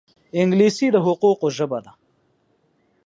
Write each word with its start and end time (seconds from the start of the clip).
انګلیسي 0.39 0.87
د 0.91 0.95
حقوقو 1.05 1.47
ژبه 1.57 1.79
ده 1.85 1.91